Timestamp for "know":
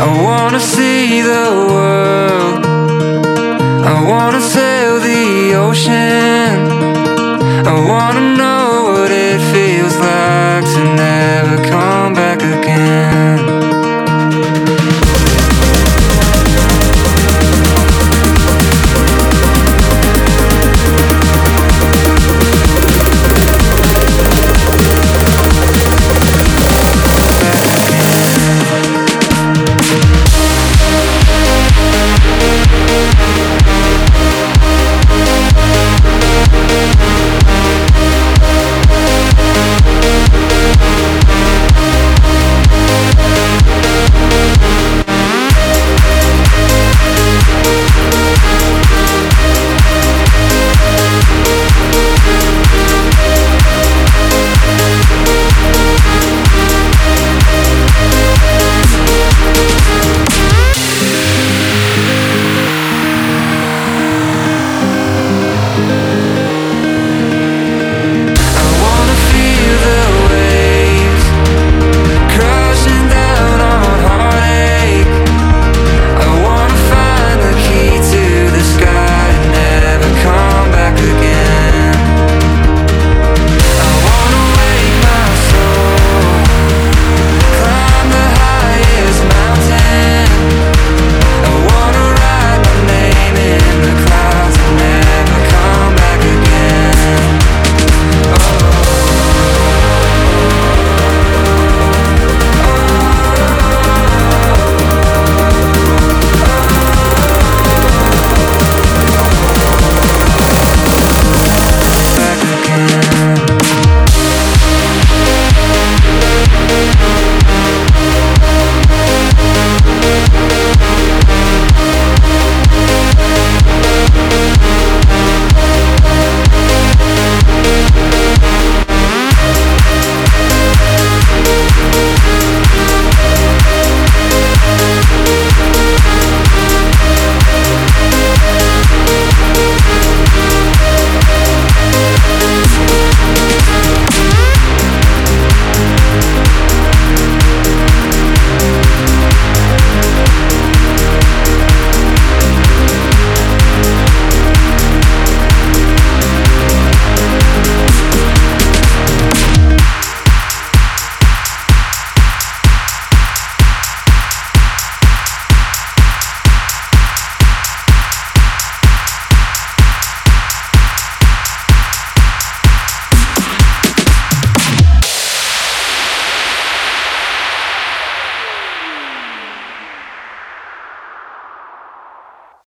8.36-8.51